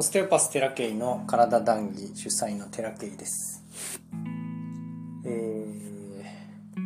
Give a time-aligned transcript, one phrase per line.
[0.00, 3.62] オステオパステラケイの体談義主催のテラケイです。
[5.26, 6.80] えー、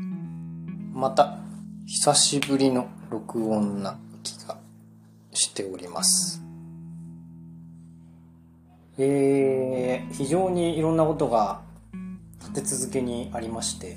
[0.92, 1.38] また
[1.86, 4.58] 久しぶりの録音な気が
[5.32, 6.42] しております。
[8.98, 11.60] えー、非常にいろんなことが
[12.40, 13.96] 立て続けにありまして、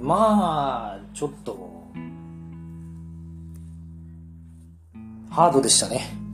[0.00, 1.90] まあ、ちょっと、
[5.28, 6.24] ハードでしたね。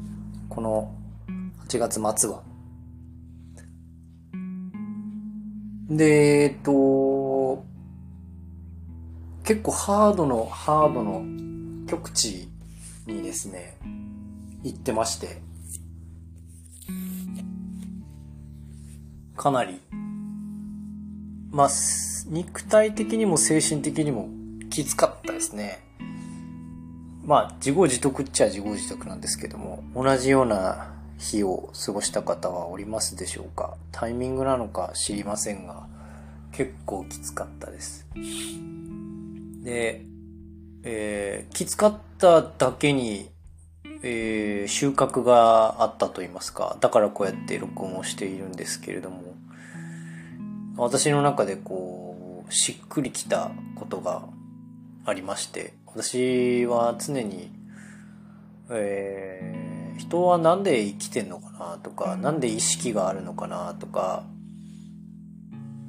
[0.53, 0.95] この
[1.67, 2.43] 8月末は。
[5.89, 7.65] で、えっと、
[9.45, 11.25] 結構ハードの、ハードの
[11.89, 12.51] 極地
[13.07, 13.79] にですね、
[14.63, 15.41] 行ってまして、
[19.35, 19.81] かなり、
[21.51, 21.69] まあ、
[22.27, 24.29] 肉体的にも精神的にも
[24.69, 25.83] きつかったですね。
[27.25, 33.77] まあ、自業自得っちゃ自業自得なんですけども、同じような日を過ごした方はおりますでしょうか？
[33.93, 35.87] タイミングなのか知りませんが、
[36.51, 38.09] 結構きつかったです。
[39.63, 40.05] で、
[40.83, 43.31] えー、きつかっただけに、
[44.03, 49.23] えー、収穫があったと言いますか、だからこうやって録音をしているんですけれども、
[50.77, 54.25] 私の中でこう、しっくりきたことが
[55.05, 57.51] ありまして、私は常に、
[58.71, 64.25] えー、人はなんで生きてんのかなとか、なんで意識があるのかなとか、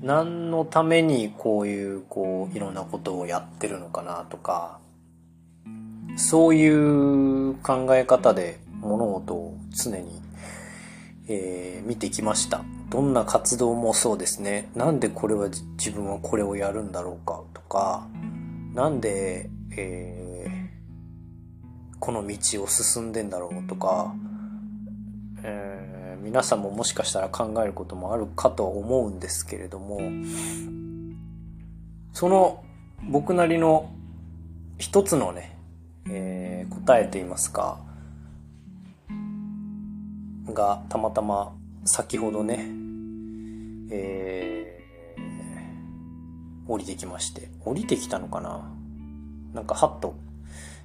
[0.01, 4.79] 何のためにこういう、こう、いろんなことをやってるのかなとか、
[6.15, 10.21] そういう考え方で物事を常に、
[11.27, 12.63] えー見てきました。
[12.89, 14.69] どんな活動もそうですね。
[14.75, 18.07] なんでこれはじ自分はこれをやるんだろうかとか、
[18.73, 20.33] なんで、えー
[21.99, 24.13] この道を進んでんだろうとか、
[25.41, 29.99] えー皆さんももしかしたら考えることもあるかと思うんですけれども、
[32.13, 32.63] その
[33.09, 33.89] 僕なりの
[34.77, 35.57] 一つのね、
[36.09, 37.79] えー答えと言いますか、
[40.47, 41.53] がたまたま
[41.85, 42.67] 先ほどね、
[43.91, 44.62] えー
[46.67, 48.71] 降りてきまして、降りてきたのかな？
[49.53, 50.15] なんかハッと、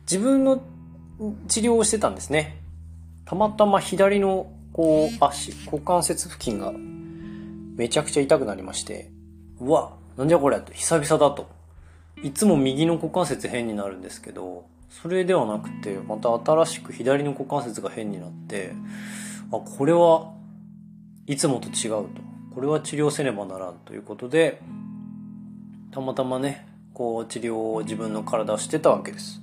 [0.03, 0.62] 自分の
[1.49, 2.59] 治療をしてたんですね。
[3.25, 9.11] たまたま左のこう足、股関節付近がめちゃくちゃ痛くなりまして、
[9.61, 11.49] うわ、なんじゃこりゃと、久々だと。
[12.22, 18.72] いつも右の股関節変になるんですけど、それではなくて、また新しく左の股関節が変になって、
[19.53, 20.33] あ、これは
[21.27, 22.09] いつもと違うと。
[22.55, 24.60] これは治療せねばならんということで、
[25.91, 29.41] たまたまね、こう治療を自分の体をしてたわけです。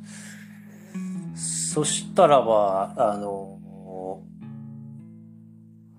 [1.73, 3.59] そしたらば、あの、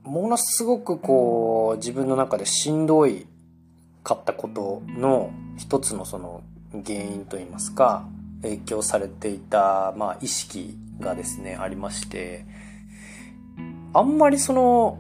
[0.05, 3.27] ものすごくこう自分の中でしんどい
[4.05, 8.07] かったことの一つのその原因といいますか、
[8.43, 12.45] 影響されていた、まあ意識がですね、ありまして、
[13.93, 14.99] あんまりその、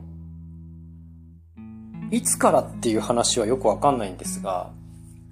[2.10, 4.70] いつからっていう話はよくわかんないんですが、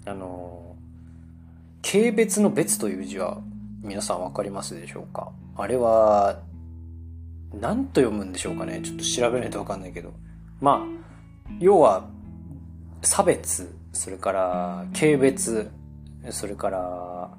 [0.07, 0.77] あの、
[1.83, 3.43] 軽別の別という字は
[3.83, 5.33] 皆さんわかりますでしょうか？
[5.57, 6.41] あれは、
[7.61, 8.81] 何と読むんでしょうかね？
[8.83, 10.13] ちょっと調べないとわかんないけど。
[10.61, 12.09] まあ、要は、
[13.03, 15.71] 差別、それから、軽別、
[16.31, 17.31] それから、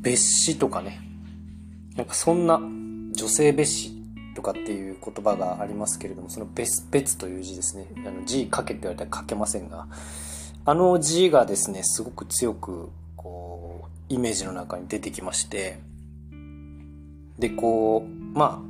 [0.00, 1.00] 別詞とかね。
[1.96, 2.60] なんかそんな、
[3.12, 3.92] 女性別詞
[4.36, 7.88] とかっていう言葉がありますけれども、その別、別という字ですね。
[8.06, 9.88] あの字書けって言われたら書けませんが、
[10.70, 15.80] あの字がですね、すごく強く、こう、イメージの中に出てきまして、
[17.40, 18.62] で、こう、ま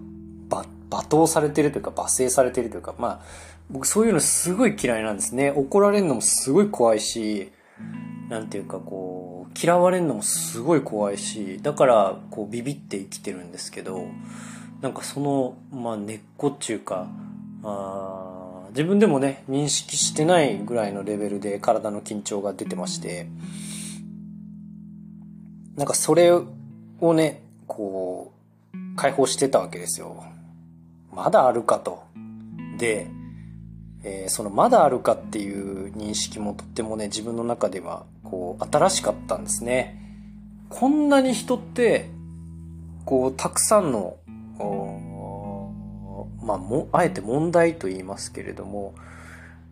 [0.50, 3.20] あ、罵倒されてるというか、罵声されてるというか、まあ、
[3.68, 5.50] 僕そういうのすごい嫌いなんですね。
[5.50, 7.52] 怒られるのもすごい怖いし、
[8.30, 14.06] なんていうかこう、嫌われるのもすごい怖いし、だからこうビビって生きてるんですけど、
[14.80, 17.08] なんかその、まあ根っこっていうか、
[17.62, 18.39] あー
[18.70, 23.26] 自分でもね、認識してないぐらいのレベルで体の緊張が出てまして、
[25.76, 28.32] なんかそれをね、こ
[28.74, 30.24] う、解放してたわけですよ。
[31.12, 32.04] まだあるかと。
[32.78, 33.08] で、
[34.02, 39.98] えーそのまだあるかっていう認識もとってもね、自分の中では、こう、新しかったんですね。
[40.68, 42.08] こんなに人って、
[43.04, 44.16] こう、たくさんの、
[46.50, 48.94] まあ、も、あえて問題と言いますけれども、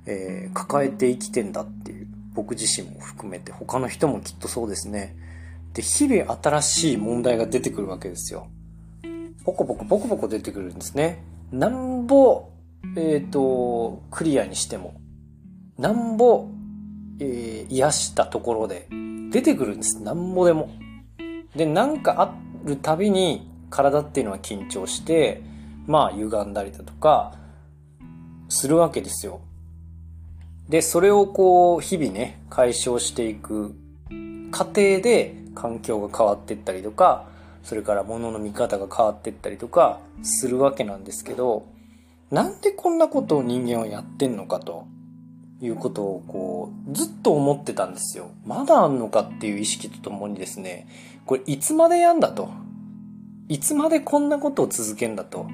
[0.07, 5.17] えー抱えて生きてんだっていう、僕自身も含めて、他の人もきっとそうですね。
[5.75, 8.49] で、日々新しい問題が出てくるわけですよ。
[9.45, 11.25] ポコポコポコポコ出てくるんですね。
[11.51, 12.49] なんぼ、
[12.97, 14.95] えっ、ー、と、クリアにしても、
[15.79, 16.49] なんぼ、
[17.21, 18.89] えー、癒したところで
[19.31, 20.01] 出てくるんです。
[20.03, 20.71] なんぼでも。
[21.57, 22.35] で、なんかあ
[22.65, 25.43] るたびに体っていうのは緊張して、
[25.89, 27.35] まあ歪んだりだとか、
[28.49, 29.41] するわけですよ。
[30.69, 33.75] で、それをこう、日々ね、解消していく
[34.51, 37.27] 過程で環境が変わっていったりとか、
[37.63, 41.67] それから物の見方が変わっていったりとかするわけなんですけど、
[42.31, 44.87] なんでこんなことを人間はやってんのかと
[45.63, 48.31] いうことをこう、ずっと思ってたんですよ。
[48.45, 50.87] まだあんのかっていう意識とともにですね、
[51.25, 52.51] これいつまでやんだと。
[53.49, 55.47] いつまでこんなことを続けんだと。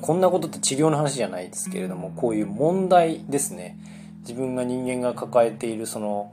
[0.00, 3.78] こんなことって治療の話じゃないですけれども、こういう問題ですね。
[4.20, 6.32] 自分が人間が抱えているその、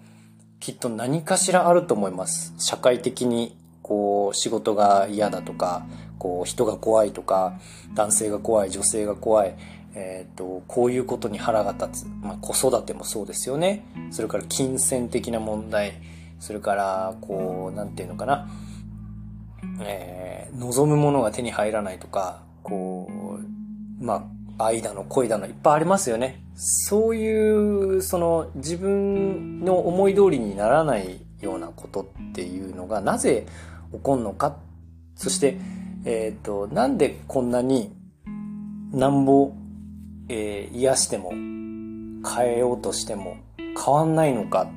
[0.62, 2.54] きっと何かしらあると思います。
[2.58, 5.86] 社会的に、こう、仕事が嫌だとか、
[6.18, 7.60] こう、人が怖いとか、
[7.94, 9.56] 男性が怖い、女性が怖い、
[9.96, 12.08] えっ、ー、と、こういうことに腹が立つ。
[12.22, 13.84] まあ、子育てもそうですよね。
[14.12, 15.94] それから金銭的な問題。
[16.40, 18.48] それから、こう、なんていうのかな。
[19.84, 23.40] えー、望むものが手に入らないとか、こ
[24.00, 24.28] う、ま
[24.58, 26.44] あ、愛だの恋だのいっぱいありますよね。
[26.56, 33.46] そういう、その自分の思い通りにならないようなことっていうのがなぜ
[33.92, 34.58] 起こるのか。
[35.16, 35.58] そして、
[36.06, 37.92] えっ、ー、と、なんでこんなに
[38.92, 39.52] なんぼ、
[40.30, 44.70] えー、癒しても変えようとしても変わんないのか。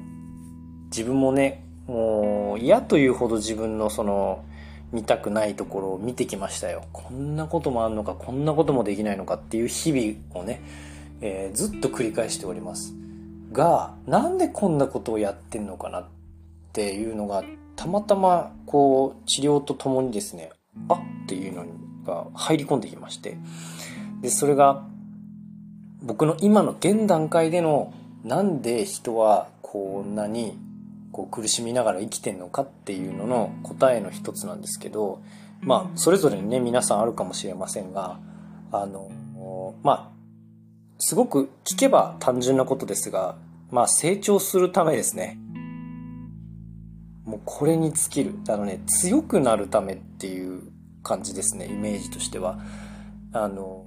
[0.87, 4.45] 自分もね、もう嫌というほど自分のその
[4.95, 6.85] 見たくないところを見てきましたよ。
[6.93, 10.63] こんなこともあるのか、こんなこともできないのかっていう日々をね、
[11.21, 12.95] えー、ずっと繰り返しております。
[13.53, 16.07] が、なんでこんなことをやってんのかなっ
[16.73, 17.43] ていうのが、
[17.75, 20.51] たまたまこう治療とともにですね、
[20.89, 21.65] あっていうの
[22.07, 23.37] が入り込んできまして、
[24.23, 24.85] で、それが
[26.03, 27.93] 僕の今の現段階での
[28.23, 30.57] なんで人はこんなに
[31.15, 35.23] こう苦しみながら生きてんのかっていうのの答えの一つなんですけど、
[35.61, 38.19] まあ、それぞれにね、皆さんあるかもしれませんが、
[38.73, 39.13] あの、
[39.85, 40.11] まあ、
[40.99, 43.37] すごく聞けば単純なことですが、
[43.71, 45.39] まあ、成長するためですね。
[47.25, 48.35] もうこれに尽きる。
[48.49, 50.63] あのね、強くなるためっていう
[51.05, 52.59] 感じですね、イメージとしては。
[53.33, 53.87] あの、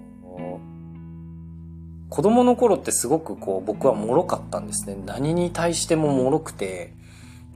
[2.08, 4.96] 子供の頃ってすごくこう僕は脆かったんですね。
[5.06, 6.96] 何に対しても脆くて、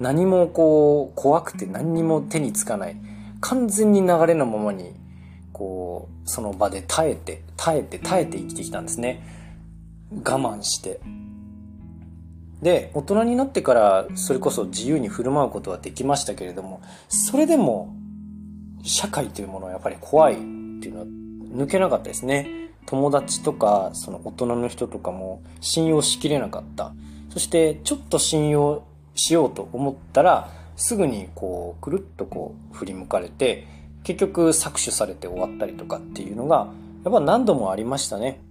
[0.02, 2.98] 何もこう、怖くて何にも手につかない。
[3.40, 4.94] 完全に流れのままに、
[5.54, 9.22] こう、その場で耐えて、耐えて、耐えて生きてきたんですね。
[10.12, 11.00] 我慢して。
[12.64, 17.96] で、大人になってからそれこそ自由に振る舞うことはできましたけれども、それでも
[18.82, 22.48] 社会というものはやっぱり怖いっていうのは抜けなかったですね。
[22.88, 26.94] 友達とか、その大人の人とかも信用しきれなかった。
[27.30, 28.84] そしてちょっと信用
[29.16, 33.68] しようと思ったら、すぐにこう、くるっとこう、振り向かれて、
[34.04, 36.68] 結局搾取されて終わったりとかっていうのが、
[37.04, 38.42] やっぱ何度もありましたね。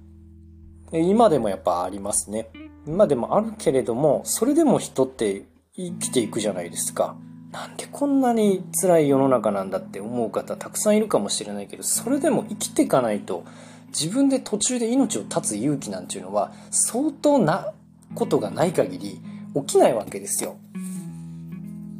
[0.92, 2.50] 今でもやっぱありますね。
[2.86, 7.16] 今でもあるけれども、それでも人って生きていくじゃないですか。
[7.52, 13.44] なんでこんなに辛い世の中なんだって思う方たくさんいるかもしれないけど、それでも生きていかないと、
[13.88, 17.72] 自分で途中で命を絶つ勇気なんていうのは、相当な
[18.14, 19.20] ことがない限り、
[19.54, 20.56] 起きないわけですよ。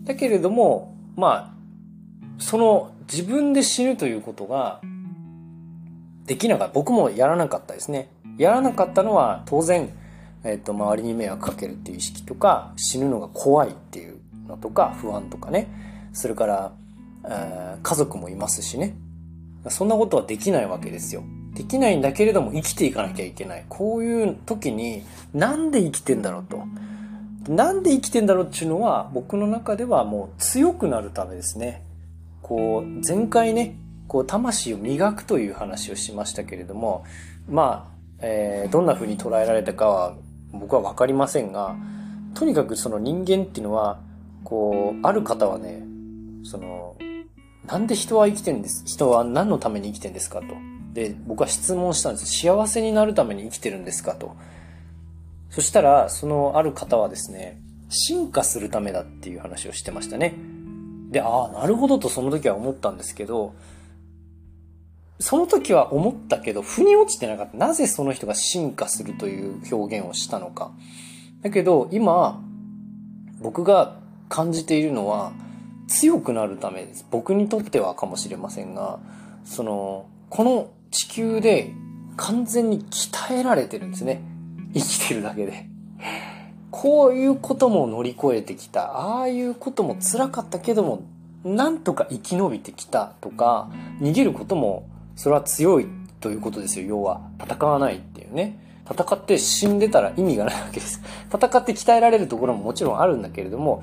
[0.04, 4.80] だけれども、まあ、その自分で死ぬということが
[6.26, 6.75] できなかった。
[6.75, 8.09] 僕もやらなかったですね。
[8.38, 9.90] やらなかったのは当然、
[10.45, 14.16] えっ、と、周りに迷惑かけるっていう意識とか、死ぬのが怖いっていう
[14.47, 15.69] のとか、不安とかね。
[16.12, 16.73] それから、
[17.25, 18.95] えー、家族もいますしね。
[19.69, 21.23] そんなことはできないわけですよ。
[21.54, 23.64] できないんだけれども生きていかなきゃいけない。
[23.69, 25.02] こういう時に、
[25.35, 26.62] なんで生きてんだろうと。
[27.49, 31.82] なんで生きてんだろうっていうのは、僕の中ではもう強くなるためですね。
[32.42, 33.76] こう、前回ね、
[34.09, 37.04] こう、魂を磨くという話をしましたけれども、
[37.49, 40.14] まあ、えー、どんな風に捉えられたかは
[40.52, 41.76] 僕はわかりませんが、
[42.35, 44.00] とにかくその人間っていうのは、
[44.44, 45.82] こう、ある方はね、
[46.44, 46.97] その、
[47.66, 50.47] なんで人は生きてんです人は何のために生きてんですかと。
[50.92, 52.26] で、僕は質問したんです。
[52.26, 54.35] 幸せになるために生きてるんですかと。
[55.50, 60.37] そしたら、そのある方はですね、進化するためだっていう話をしてましたね。
[61.11, 63.54] で、ああ、なるほどとその時は思ったんですけど、
[65.19, 67.57] その時は思ったけど、腑に落ちてなかった。
[67.57, 70.71] なぜその人が進化するという表現をしたのか。
[71.42, 72.42] だけど、今、
[73.40, 75.33] 僕が感じているのは、
[75.88, 77.04] 強くなるためです。
[77.11, 79.00] 僕にとってはかもしれませんが、
[79.45, 81.73] その、この地球で
[82.16, 84.23] 完全に鍛えられてるんですね。
[84.74, 85.66] 生きてるだけで。
[86.70, 88.92] こういうことも乗り越えてきた。
[88.92, 91.02] ああいうことも辛かったけども、
[91.44, 95.86] なんとか生き延びてきたとか、逃げることも、それは強い
[96.20, 96.86] ということですよ。
[96.86, 98.58] 要は、戦わないっていうね。
[98.90, 101.00] 戦って死んでたら意味がないわけです。
[101.32, 103.82] 戦って鍛えられるところももちろんあるんだけれども、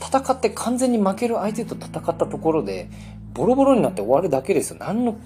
[0.00, 2.88] 戦って完全に負ける相手と戦ったところで、
[3.34, 4.76] ボロボロになって終わるだけですよ。
[4.80, 5.16] 何の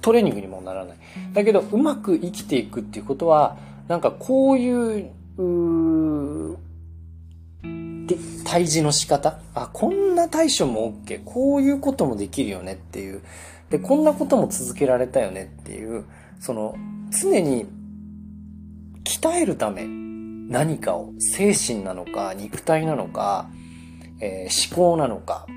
[0.00, 0.96] トレーニングにもならない。
[1.32, 3.56] だけど、うまく生きていくっていうことは、
[3.90, 6.56] なんかこういう、う
[8.44, 9.40] 対峙の仕方？
[9.52, 11.24] あ、こんな対処も OK。
[11.24, 13.20] こういうこともできるよねっていう。
[13.68, 16.04] で、こんなことも続けられたよねっていう、
[16.38, 16.76] その、
[17.20, 17.66] 常に
[19.02, 23.50] 鍛えるため何かを、精神なのか、肉体なのか、
[24.20, 25.48] えー、思考なのか、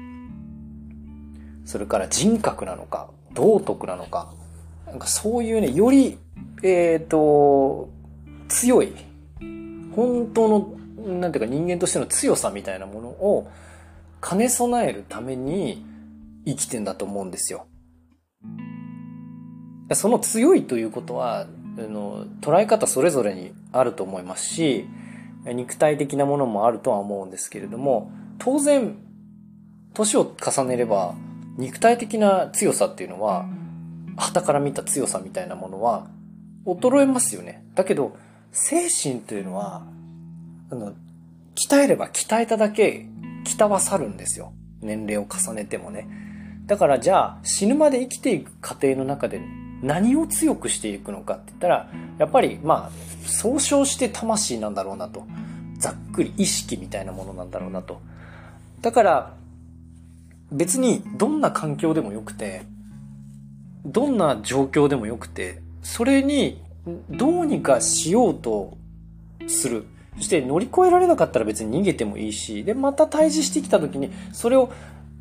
[1.66, 4.34] それから人格なのか、道徳なのか、
[4.88, 6.18] なんかそういうね、より、
[6.64, 7.93] えっ、ー、と、
[8.54, 8.94] 強い、
[9.96, 13.48] 本当の、なんていうか人間としての強さみたいなものを
[14.22, 15.84] 兼ね備えるために
[16.46, 17.66] 生きてんだと思うんですよ。
[19.94, 24.86] その強いということは、あの、捉え方それぞれにあると思いますし、
[25.46, 28.96] 肉体的なものもあるとは思うんですけれども、当然、
[29.94, 31.16] 年を重ねれば、
[31.58, 33.48] 肉体的な強さっていうのは、
[34.16, 36.08] 旗から見た強さみたいなものは、
[36.66, 37.66] 衰えますよね。
[37.76, 38.16] だけど、
[38.54, 39.84] 精神というのは、
[40.70, 40.94] あの、
[41.56, 43.08] 鍛えれば鍛えただけ、
[43.46, 44.54] 鍛わさるんですよ。
[44.82, 46.08] 年齢を重ねてもね。
[46.68, 49.42] だからじゃあ、死ぬまで生きていく過程の中で
[49.82, 55.26] 何を強くしていくのかって言ったら、やっぱり、まあ、総称して魂なんだろうなと。
[55.80, 58.02] ざっくり意識みたいなものなんだろうなと。
[58.82, 59.34] だから、
[60.52, 62.64] 別にどんな環境でもよくて、
[63.84, 66.62] どんな状況でもよくて、それに
[67.10, 68.78] どうにかしようと
[69.48, 69.86] する。
[70.18, 74.72] そして乗り越えられなかったら別に逃げてもいいし、で、また対峙してきた時に、それを、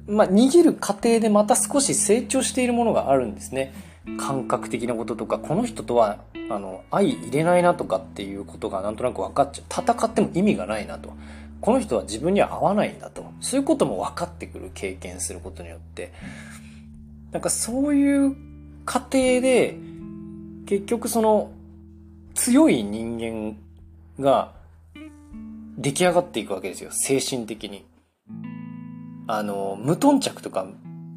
[0.07, 3.73] まあ、逃げる過程でまた少し成長しているものがあるんですね。
[4.19, 6.19] 感覚的なこととか、この人とは、
[6.51, 9.83] あの、相入れないなとかっていうことがなんとなく分かっちゃう。
[9.83, 11.15] 戦っても意味がないなと。
[11.61, 13.25] この人は自分には合わないんだと。
[13.41, 16.13] そういうことも分かってくる経験することによって。
[17.31, 18.37] なんかそういう
[18.85, 19.77] 過程で、
[20.67, 21.51] 結局その
[22.35, 23.57] 強い人間
[24.23, 24.53] が
[25.77, 26.91] 出来上がっていくわけですよ。
[26.93, 27.85] 精神的に。
[29.27, 30.67] あの、無頓着とか、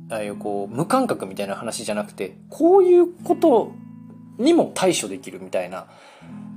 [0.09, 3.71] ああいうこう、無感覚みたいな話じゃなくて、こういうこと
[4.37, 5.87] にも対処できるみたいな、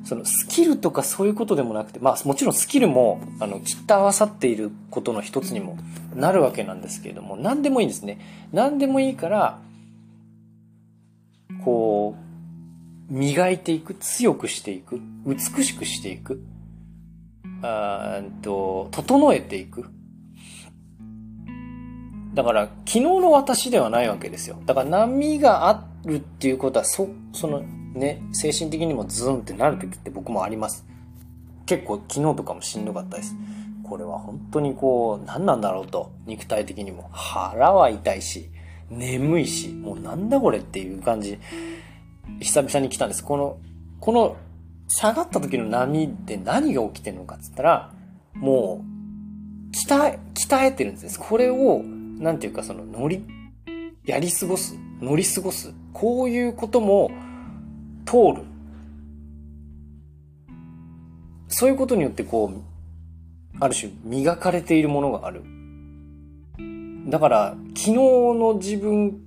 [0.04, 5.76] そのスキルとかそういうことでもなくて、まあもちろんスキルも、あの、きった合わさっていることの一つにも
[6.14, 8.21] なるわけなんですけれども、何でもいいんですね。
[8.52, 9.59] 何でもいいから、
[11.64, 12.27] こう、
[13.09, 16.43] 磨いていく、強くしていく、美しくしていく、
[17.62, 19.87] あと、整えていく。
[22.35, 24.59] だから、昨日の私ではないわけですよ。
[24.67, 27.61] だから波があるっていうことは、そ、その
[27.95, 30.87] ね、精神的にもズンってなる時って僕もあります。
[31.67, 33.35] 結構昨日とかもしんどかったです。
[33.83, 37.09] これは本当にこう、何なんだろうと、肉体的にも。
[37.12, 38.50] 腹は痛いし、
[38.91, 41.38] 眠いし、もうなんだこれっていう感じ、
[42.40, 43.25] 久々に来たんです。
[43.25, 43.58] この、
[44.00, 44.37] この
[44.88, 47.92] 下がった時の波で何が起きてるのかっつったら、
[48.35, 51.18] もう、鍛え、鍛えてるんです。
[51.18, 53.25] これを、なんていうかその乗り、
[54.04, 55.75] やり過ごす、乗り過ごす。
[55.92, 57.11] こういうことも
[58.06, 58.44] 通る。
[61.49, 62.61] そういうことによってこう、
[63.61, 65.42] ある種磨かれているものがある。
[67.08, 69.20] だから、昨日の自分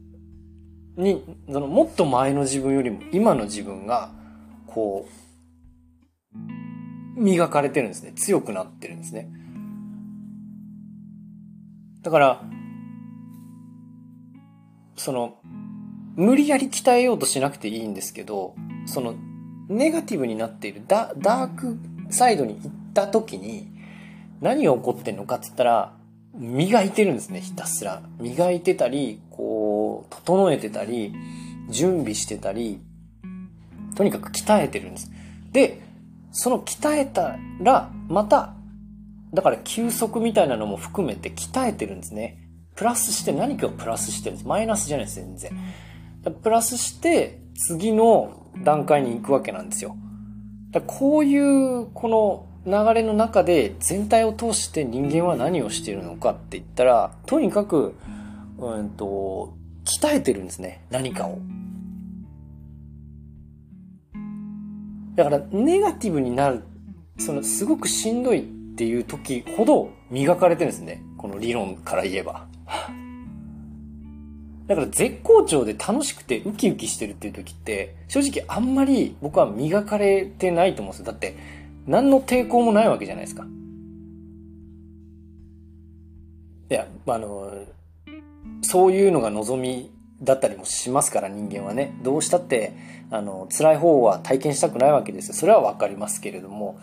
[0.97, 4.11] に、そのもっと前の自分よりも今の自分が、
[4.67, 5.21] こう、
[7.21, 8.13] 磨かれてるんですね。
[8.13, 9.29] 強くなってるんですね。
[12.01, 12.43] だから、
[14.95, 15.39] その、
[16.15, 18.55] 無理やり鍛えようとしなくていいんですけど、
[18.85, 19.15] その、
[19.69, 21.77] ネガティブになっているダダーク
[22.09, 23.67] サイドに行った時に、
[24.41, 25.93] 何が起こってんのかって言ったら、
[26.33, 28.01] 磨いてるんですね、ひたすら。
[28.19, 29.60] 磨いてたり、こう、
[30.09, 31.13] 整えてたり、
[31.69, 32.81] 準備してたり、
[33.95, 35.11] とにかく鍛えてるんです。
[35.51, 35.81] で、
[36.31, 38.55] その鍛えたら、また、
[39.33, 42.37] だから休息みたいなのも含めて鍛えてるんですね。
[42.75, 44.47] プラスして何かをプラスしてるんです。
[44.47, 45.51] マイナスじゃないです、全然。
[46.41, 49.95] プラスして、次の段階に行くわけなんですよ。
[50.87, 57.95] こういう、この流れの中で全体を通して人間は何をしているのかって言ったら、とにかく、
[58.57, 59.53] うんと、
[59.99, 60.85] 鍛えてるんですね。
[60.89, 61.39] 何かを。
[65.15, 66.63] だから、ネガティブになる、
[67.17, 68.41] その、すごくしんどいっ
[68.75, 71.03] ていう時ほど磨かれてるんですね。
[71.17, 72.47] この理論から言えば。
[74.67, 81.11] だから絶好調で楽しくてウキウキしてるっていう時って、正直あんまり僕は磨かれてないと思うんですよ。
[81.11, 81.35] だって、
[81.85, 83.45] 何の抵抗もないわけじゃないですか。
[86.69, 87.65] いや、あの、
[88.61, 89.91] そういうのが望み
[90.21, 91.97] だったりもしますから人間はね。
[92.03, 92.73] どうしたって、
[93.09, 95.33] あの、辛い方は体験したくないわけですよ。
[95.33, 96.79] それはわかりますけれども、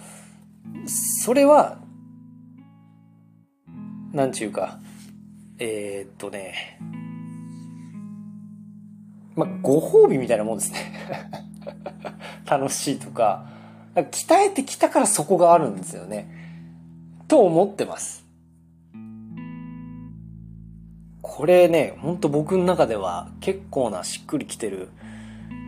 [0.86, 1.78] それは、
[4.12, 4.78] なんちゅうか、
[5.58, 6.78] えー、っとね、
[9.36, 10.92] まあ、ご褒美みたいなもんですね
[12.44, 13.46] 楽しいとか、
[13.94, 16.28] 鍛えてきたからそこがあるんですよね。
[17.28, 18.27] と思ってます。
[21.28, 24.88] これね、ほんと僕の中では結構なしっくりきてる。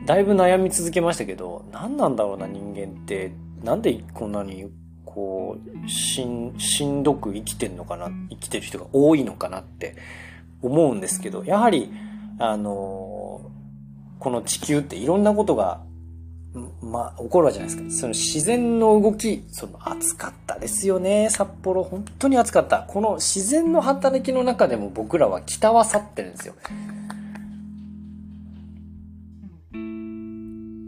[0.06, 4.70] だいぶ悩み続けましたけど、何なんだろうな人間って、なんでこんなに
[5.04, 9.96] こう、しん、しんどく生きてんのかな、生きてる人が多いのかなって
[10.62, 11.92] 思うんですけど、やはり、
[12.38, 13.42] あの、
[14.18, 15.82] この地球っていろんなことが
[16.90, 18.00] まあ、起こるわけじゃないですか。
[18.00, 21.84] その自然の動き、その暑かったですよね、札幌。
[21.84, 22.84] 本当に暑かった。
[22.88, 26.54] この自然の働きの中でも僕らは北は去ってるんですよ。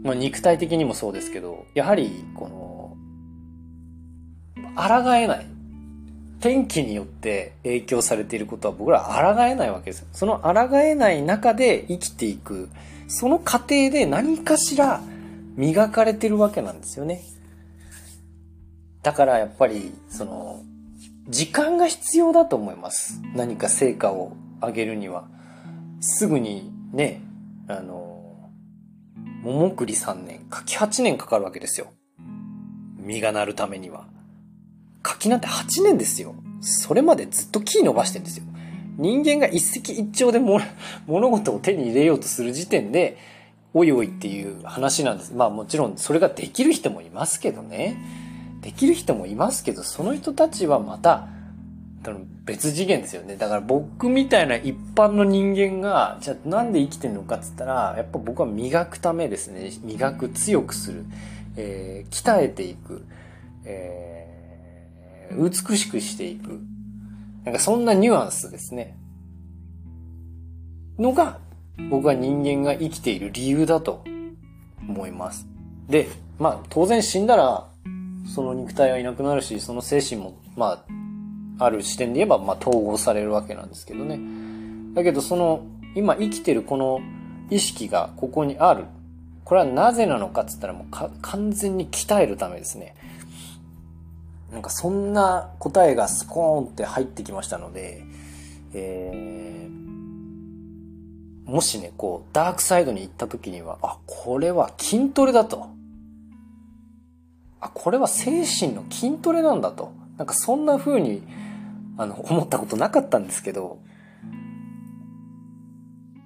[0.03, 2.97] まあ、肉体的にもそうですけど、やはり、この、
[4.75, 5.45] 抗えない。
[6.41, 10.07] 天気によって影響されていることは僕らは抗えないわけですよ。
[10.11, 12.67] その抗えない中で生きていく。
[13.07, 15.01] その過程で何かしら
[15.55, 17.21] 磨かれてるわけなんですよね。
[19.01, 20.63] だからやっぱり、その、
[21.27, 23.21] 時間が必要だと思います。
[23.35, 25.27] 何か成果を上げるには。
[25.99, 27.21] すぐにね、
[27.67, 28.49] あの、
[29.41, 31.87] 桃栗3年、柿8年かかるわけですよ。
[32.99, 34.07] 実がなるためには。
[35.01, 36.35] 柿なんて8年ですよ。
[36.61, 38.45] それまでずっと木伸ばしてんですよ。
[38.97, 43.17] 人間が一石一鳥で物事を手に入れようとする時点で、
[43.73, 45.33] おいおいっていう話なんです。
[45.33, 47.97] まあもちろんそれができる人もいますけどね。
[48.61, 51.27] できる人もいますけど、その人たちはまた、
[52.45, 53.35] 別次元ですよね。
[53.35, 59.71] だから僕みたいな一般の人間が、じゃあなんで生きてるのかっつったら、やっぱ僕は磨くためですね。
[59.81, 61.05] 磨く、強くする、
[61.55, 63.05] えー、鍛えていく、
[63.65, 66.59] えー、美しくしていく。
[67.43, 68.97] なんかそんなニュアンスですね。
[70.97, 71.39] のが
[71.89, 74.03] 僕は人間が生きている理由だと
[74.87, 75.47] 思います。
[75.87, 76.07] で、
[76.39, 77.67] まあ当然死んだら、
[78.33, 80.83] その肉体はいなくなるし、その精神も、ま
[81.59, 84.19] あ、ある視点で言えば、まあ統合されるわけなんですけどね。
[84.93, 87.01] だけどその、今生きてるこの
[87.49, 88.85] 意識がここにある。
[89.43, 90.87] これはなぜなのかっつったらもう
[91.21, 92.95] 完全に鍛えるためですね。
[94.51, 98.03] なんかそんな答えがスコーンって入ってきましたので、
[98.73, 99.82] えー、
[101.45, 105.67] もしね、こう、ダークサイドに行った時には、あ、これは筋トレだと。
[107.59, 109.91] あ、これは精神の筋トレなんだと。
[110.17, 111.23] なんかそんな風に、
[111.97, 113.79] あの、思ったことなかったんですけど、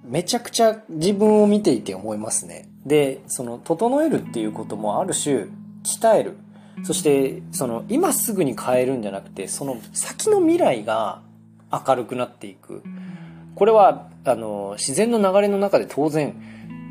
[0.04, 2.68] めちゃくちゃ自分を見ていて思いますね。
[2.86, 5.46] で、その、整えるっていうこともある種、
[5.84, 6.38] 鍛える。
[6.84, 11.22] そして、その、今すぐに変えるんじゃなくて、その先の未来が
[11.70, 12.82] 明るくなっていく。
[13.54, 16.34] これは、あの、自然の流れの中で当然、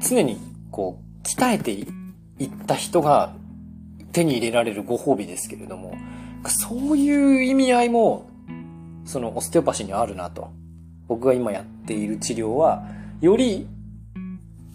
[0.01, 0.39] 常に
[0.71, 1.85] こう、鍛えていっ
[2.65, 3.33] た人が
[4.11, 5.93] 手に入れられるご褒美ですけれども、
[6.47, 8.29] そういう意味合いも、
[9.05, 10.49] そのオステオパシーにあるなと。
[11.07, 12.87] 僕が今やっている治療は、
[13.21, 13.67] より、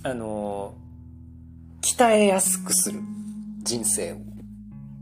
[0.03, 0.75] あの、
[1.83, 3.01] 鍛えやすくする
[3.63, 4.17] 人生を。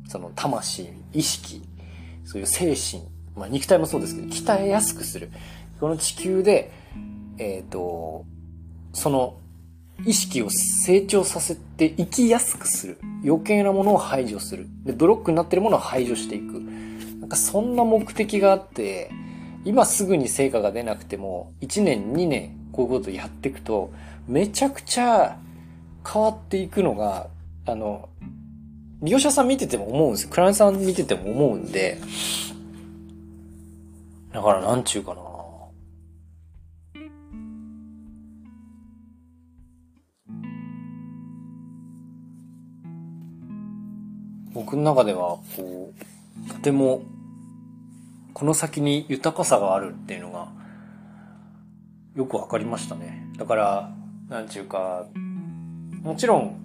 [0.09, 1.63] その魂、意識、
[2.25, 3.05] そういう精神、
[3.37, 5.31] まあ肉体もそうですけど、鍛えやすくする。
[5.79, 6.73] この地球で
[7.39, 8.25] えっ、ー、と、
[8.93, 9.37] その
[10.07, 12.99] 意識を成長させて生きやすくする。
[13.25, 14.67] 余計なものを排除する。
[14.85, 16.61] で、ブロックになってるものを排除していく。
[17.21, 19.11] なんかそんな目的があって、
[19.65, 23.93] 今すぐに成果が出なくても、1年、2年、こういうことやっていくと、
[24.27, 25.37] めちゃくちゃ
[26.11, 27.29] 変わっていくのが、
[27.67, 28.09] あの、
[29.03, 30.31] 利用者さん見てても思うんですよ。
[30.31, 31.99] クライアントさん見てても思うんで、
[34.33, 35.30] だからなんちゅうかな。
[44.71, 45.93] 僕の中では、こ
[46.47, 47.03] う、とても、
[48.33, 50.47] この先に豊かさがあるっていうのが、
[52.15, 53.27] よくわかりましたね。
[53.37, 53.93] だから、
[54.29, 55.07] なんちゅうか、
[56.03, 56.57] もちろん、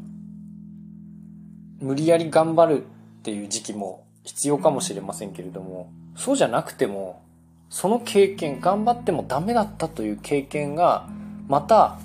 [1.81, 2.85] 無理やり頑張るっ
[3.23, 7.23] ていう時期も必要かもしれませんけれども、そうじゃなくても、
[7.71, 11.09] その経験、頑張ってもダメだったという経験が、
[11.47, 11.97] また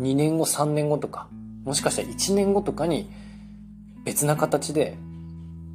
[0.00, 1.28] 2年後、3年後とか、
[1.64, 3.10] もしかしたら1年後とかに
[4.06, 4.96] 別な形で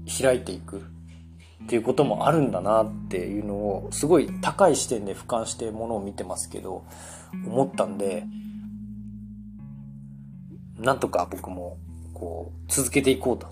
[0.07, 0.83] 開いていく。
[1.63, 6.83] っていうこともあるんだなっていうのをすごい高い視点で俯瞰してものを見てますけど
[7.47, 8.25] 思ったんで
[10.77, 11.77] なんとか僕も
[12.13, 13.47] こう続けていこうと。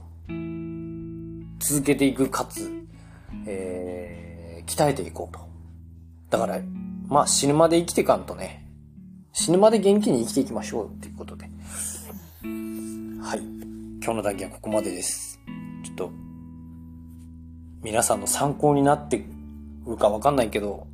[1.60, 2.70] 続けていくかつ、
[3.46, 5.48] えー、鍛えていこうと。
[6.32, 6.60] だから
[7.08, 8.68] まあ死ぬまで生きてかんとね。
[9.32, 11.46] 死ぬまで元気に生きていきましょうっていうことで。
[11.46, 11.50] は
[13.36, 13.40] い。
[14.04, 15.40] 今日の談義はここまでです。
[17.84, 19.20] 皆さんの参考になって
[19.86, 20.86] くるかわかんないけど、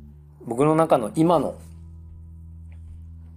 [0.46, 1.54] 僕の中の今の、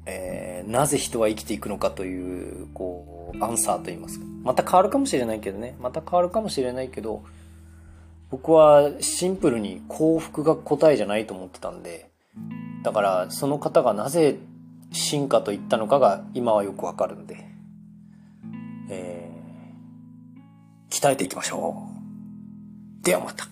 [0.06, 4.26] えー、なぜ人は生きていくのかという、こう、アンサーと言いますか。
[4.44, 5.76] また変わるかもしれないけどね。
[5.82, 7.24] また変わるかもしれないけど、
[8.30, 12.10] 僕はシンプルに幸福が答えじゃないと思ってたんで、
[12.84, 14.38] だからその方がなぜ
[14.94, 17.46] 進化と言ったのかが今はよくわかるんで、
[18.90, 21.90] えー、鍛えていきましょう。
[23.02, 23.48] ではまた。